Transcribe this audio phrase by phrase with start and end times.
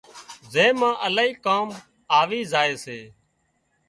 [0.53, 1.67] زين مان الاهي ڪام
[2.19, 2.99] آوِي زائي سي